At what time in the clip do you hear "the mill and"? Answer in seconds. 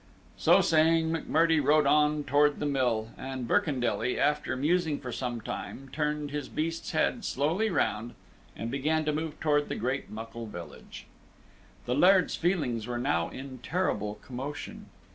2.59-3.47